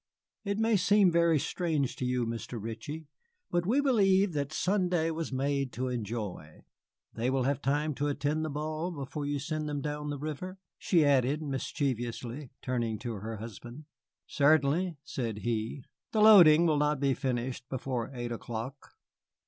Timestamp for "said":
15.03-15.41